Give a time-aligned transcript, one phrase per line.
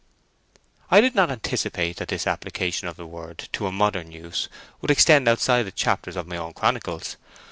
[0.89, 4.49] I did not anticipate that this application of the word to a modern use
[4.81, 7.17] would extend outside the chapters of my own chronicles.